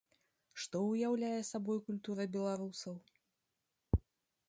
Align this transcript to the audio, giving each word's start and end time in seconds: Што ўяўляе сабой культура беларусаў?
Што 0.63 0.81
ўяўляе 0.85 1.41
сабой 1.51 1.79
культура 1.91 2.29
беларусаў? 2.39 2.95